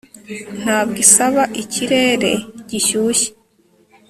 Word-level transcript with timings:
ntabwo 0.61 0.97
isaba 1.05 1.43
ikirere 1.61 2.31
gishyushye 2.69 3.29